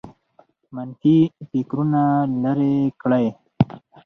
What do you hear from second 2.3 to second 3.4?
لرې کړئ